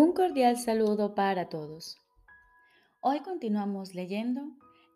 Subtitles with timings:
[0.00, 1.96] Un cordial saludo para todos.
[3.00, 4.42] Hoy continuamos leyendo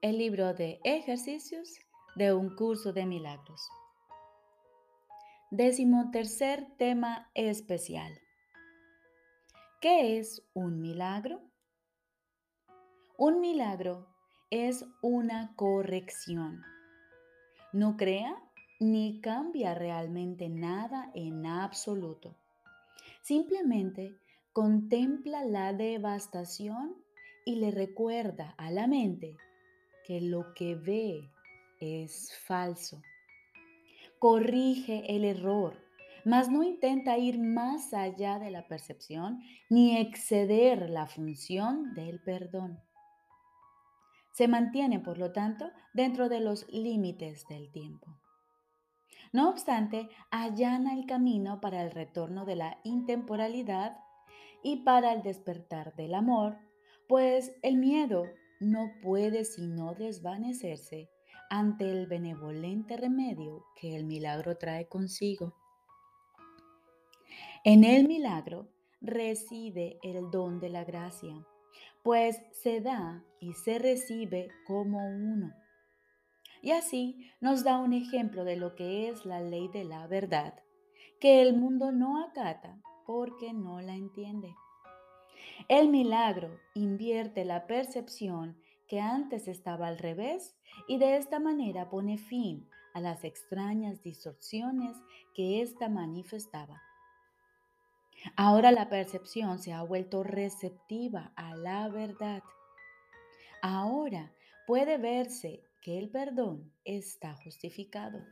[0.00, 1.80] el libro de ejercicios
[2.14, 3.68] de un curso de milagros.
[5.50, 8.12] Décimo tercer tema especial.
[9.80, 11.40] ¿Qué es un milagro?
[13.18, 14.06] Un milagro
[14.50, 16.62] es una corrección.
[17.72, 18.40] No crea
[18.78, 22.36] ni cambia realmente nada en absoluto.
[23.22, 24.21] Simplemente
[24.52, 26.94] contempla la devastación
[27.44, 29.36] y le recuerda a la mente
[30.04, 31.30] que lo que ve
[31.80, 33.00] es falso.
[34.18, 35.78] Corrige el error,
[36.24, 42.78] mas no intenta ir más allá de la percepción ni exceder la función del perdón.
[44.32, 48.18] Se mantiene, por lo tanto, dentro de los límites del tiempo.
[49.32, 53.96] No obstante, allana el camino para el retorno de la intemporalidad
[54.62, 56.56] y para el despertar del amor,
[57.08, 58.24] pues el miedo
[58.60, 61.10] no puede sino desvanecerse
[61.50, 65.54] ante el benevolente remedio que el milagro trae consigo.
[67.64, 68.68] En el milagro
[69.00, 71.34] reside el don de la gracia,
[72.02, 75.52] pues se da y se recibe como uno.
[76.62, 80.54] Y así nos da un ejemplo de lo que es la ley de la verdad,
[81.20, 82.80] que el mundo no acata
[83.12, 84.56] porque no la entiende.
[85.68, 88.56] El milagro invierte la percepción
[88.88, 90.56] que antes estaba al revés
[90.88, 94.96] y de esta manera pone fin a las extrañas distorsiones
[95.34, 96.80] que ésta manifestaba.
[98.34, 102.42] Ahora la percepción se ha vuelto receptiva a la verdad.
[103.60, 104.32] Ahora
[104.66, 108.24] puede verse que el perdón está justificado.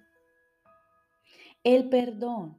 [1.64, 2.58] El perdón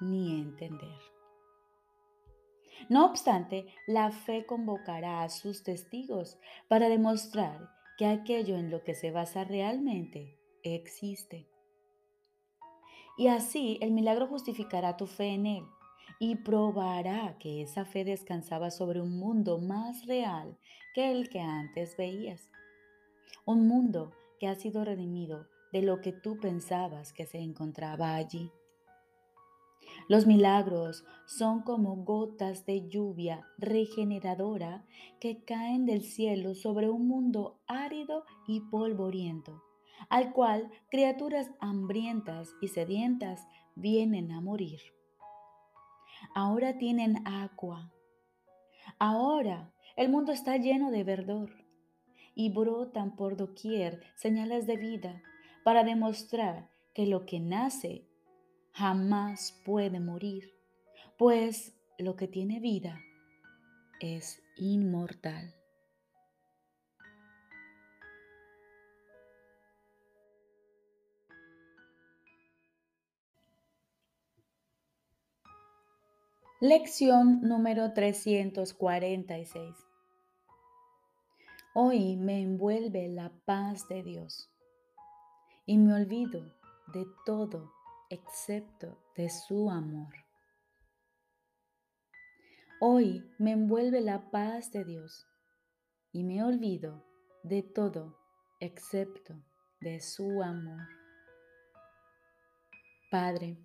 [0.00, 0.98] ni entender.
[2.88, 8.94] No obstante, la fe convocará a sus testigos para demostrar que aquello en lo que
[8.94, 11.48] se basa realmente existe.
[13.16, 15.64] Y así el milagro justificará tu fe en él
[16.18, 20.58] y probará que esa fe descansaba sobre un mundo más real
[20.94, 22.50] que el que antes veías.
[23.44, 28.50] Un mundo que ha sido redimido de lo que tú pensabas que se encontraba allí.
[30.08, 34.84] Los milagros son como gotas de lluvia regeneradora
[35.20, 39.62] que caen del cielo sobre un mundo árido y polvoriento,
[40.08, 44.80] al cual criaturas hambrientas y sedientas vienen a morir.
[46.34, 47.92] Ahora tienen agua.
[48.98, 51.50] Ahora el mundo está lleno de verdor
[52.34, 55.22] y brotan por doquier señales de vida
[55.64, 58.06] para demostrar que lo que nace
[58.76, 60.54] jamás puede morir,
[61.16, 63.00] pues lo que tiene vida
[64.00, 65.54] es inmortal.
[76.60, 79.74] Lección número 346.
[81.74, 84.50] Hoy me envuelve la paz de Dios
[85.64, 86.54] y me olvido
[86.92, 87.76] de todo
[88.10, 90.14] excepto de su amor.
[92.80, 95.26] Hoy me envuelve la paz de Dios
[96.12, 97.04] y me olvido
[97.42, 98.18] de todo
[98.60, 99.34] excepto
[99.80, 100.82] de su amor.
[103.10, 103.56] Padre,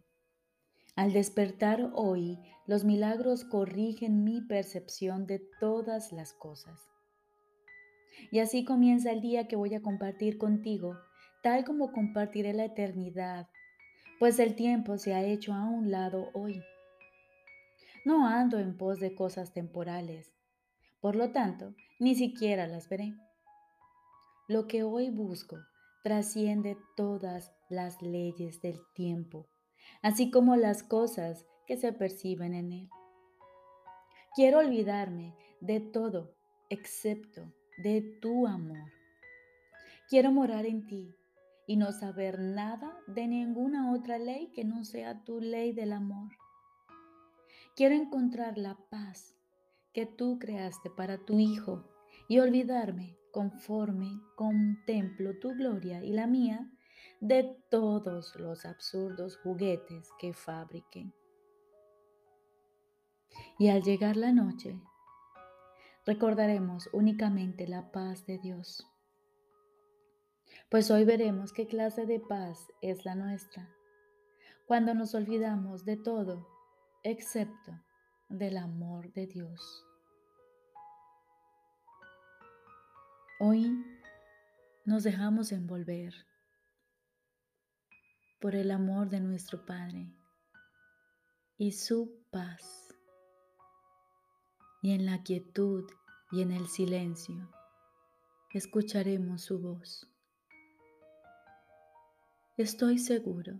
[0.95, 6.79] al despertar hoy, los milagros corrigen mi percepción de todas las cosas.
[8.31, 10.97] Y así comienza el día que voy a compartir contigo,
[11.43, 13.47] tal como compartiré la eternidad
[14.21, 16.61] pues el tiempo se ha hecho a un lado hoy.
[18.05, 20.31] No ando en pos de cosas temporales,
[20.99, 23.15] Por lo tanto, ni siquiera las veré.
[24.47, 25.57] Lo que hoy busco
[26.03, 29.47] trasciende todas las leyes del tiempo,
[30.03, 32.89] así como las cosas que se perciben en él.
[34.35, 36.35] Quiero olvidarme de todo
[36.69, 38.91] excepto de tu amor.
[40.07, 41.11] Quiero morar en ti
[41.71, 43.70] y no saber nada de ninguna
[44.07, 46.31] ley que no sea tu ley del amor.
[47.75, 49.35] Quiero encontrar la paz
[49.93, 51.89] que tú creaste para tu Hijo
[52.27, 56.69] y olvidarme conforme contemplo tu gloria y la mía
[57.19, 61.13] de todos los absurdos juguetes que fabriquen.
[63.57, 64.81] Y al llegar la noche,
[66.05, 68.85] recordaremos únicamente la paz de Dios.
[70.69, 73.69] Pues hoy veremos qué clase de paz es la nuestra,
[74.71, 76.47] cuando nos olvidamos de todo
[77.03, 77.73] excepto
[78.29, 79.85] del amor de Dios.
[83.41, 83.85] Hoy
[84.85, 86.13] nos dejamos envolver
[88.39, 90.15] por el amor de nuestro Padre
[91.57, 92.95] y su paz.
[94.81, 95.83] Y en la quietud
[96.31, 97.51] y en el silencio
[98.53, 100.09] escucharemos su voz.
[102.55, 103.59] Estoy seguro